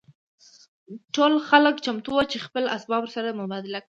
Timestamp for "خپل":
2.45-2.63